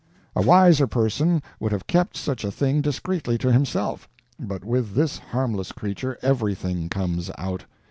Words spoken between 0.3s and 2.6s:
A wiser person would have kept such a